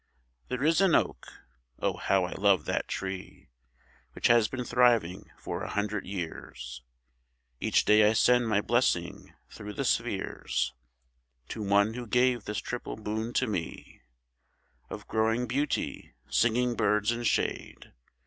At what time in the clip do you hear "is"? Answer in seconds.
0.63-0.81